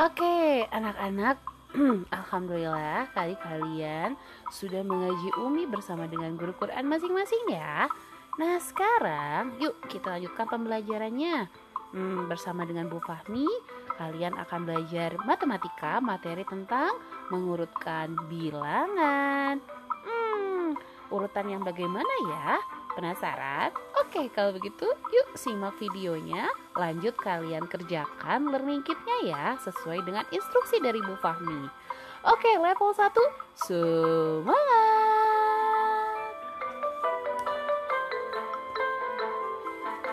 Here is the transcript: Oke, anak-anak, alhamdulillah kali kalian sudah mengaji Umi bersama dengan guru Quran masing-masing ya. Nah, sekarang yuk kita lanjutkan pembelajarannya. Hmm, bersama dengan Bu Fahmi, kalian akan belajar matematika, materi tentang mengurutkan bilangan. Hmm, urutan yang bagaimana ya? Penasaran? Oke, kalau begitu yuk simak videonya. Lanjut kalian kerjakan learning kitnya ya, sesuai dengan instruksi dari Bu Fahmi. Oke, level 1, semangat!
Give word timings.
Oke, 0.00 0.64
anak-anak, 0.72 1.36
alhamdulillah 2.24 3.12
kali 3.12 3.36
kalian 3.36 4.16
sudah 4.48 4.80
mengaji 4.80 5.28
Umi 5.36 5.68
bersama 5.68 6.08
dengan 6.08 6.40
guru 6.40 6.56
Quran 6.56 6.88
masing-masing 6.88 7.52
ya. 7.52 7.84
Nah, 8.40 8.56
sekarang 8.64 9.60
yuk 9.60 9.76
kita 9.92 10.16
lanjutkan 10.16 10.48
pembelajarannya. 10.48 11.52
Hmm, 11.92 12.32
bersama 12.32 12.64
dengan 12.64 12.88
Bu 12.88 12.96
Fahmi, 13.04 13.44
kalian 14.00 14.40
akan 14.40 14.64
belajar 14.64 15.20
matematika, 15.28 16.00
materi 16.00 16.48
tentang 16.48 16.96
mengurutkan 17.28 18.16
bilangan. 18.24 19.60
Hmm, 20.08 20.80
urutan 21.12 21.44
yang 21.44 21.60
bagaimana 21.60 22.14
ya? 22.24 22.56
Penasaran? 22.94 23.70
Oke, 24.02 24.26
kalau 24.34 24.50
begitu 24.54 24.86
yuk 24.86 25.28
simak 25.38 25.78
videonya. 25.78 26.50
Lanjut 26.74 27.14
kalian 27.18 27.66
kerjakan 27.70 28.50
learning 28.50 28.82
kitnya 28.82 29.18
ya, 29.24 29.44
sesuai 29.62 30.02
dengan 30.02 30.26
instruksi 30.34 30.82
dari 30.82 30.98
Bu 31.00 31.14
Fahmi. 31.18 31.70
Oke, 32.28 32.52
level 32.60 32.92
1, 32.92 33.16
semangat! 33.56 34.59